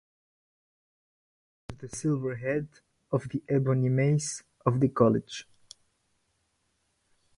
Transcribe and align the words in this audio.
It 1.69 1.73
forms 1.73 1.79
the 1.91 1.95
silver 1.95 2.35
head 2.37 2.67
of 3.11 3.29
the 3.29 3.43
ebony 3.47 3.87
mace 3.89 4.41
of 4.65 4.79
the 4.79 4.89
College. 4.89 5.47